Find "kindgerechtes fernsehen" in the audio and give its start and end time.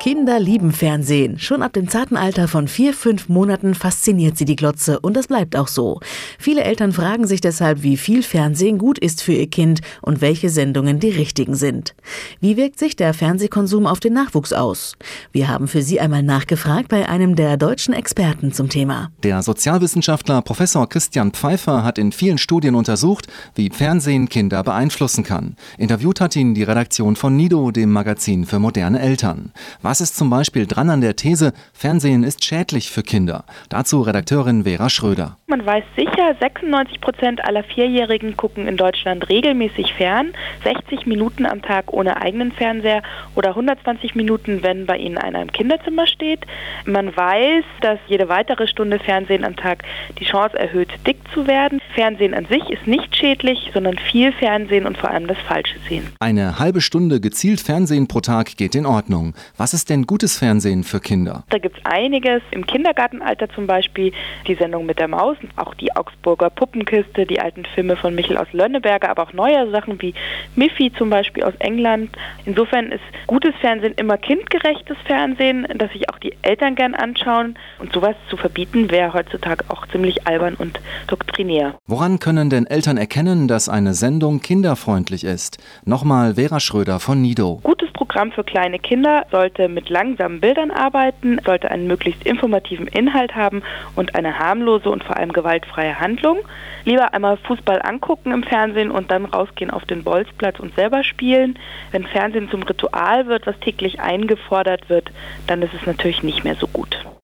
74.16-75.66